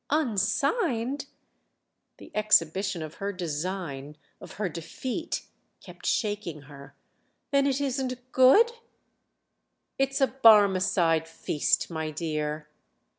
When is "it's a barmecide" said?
9.99-11.27